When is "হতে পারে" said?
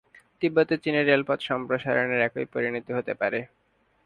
2.93-3.39